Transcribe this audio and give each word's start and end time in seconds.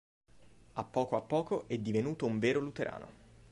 A 0.73 0.83
poco 0.83 1.15
a 1.15 1.21
poco, 1.27 1.65
è 1.67 1.77
divenuto 1.77 2.25
un 2.25 2.39
vero 2.39 2.59
luterano. 2.59 3.07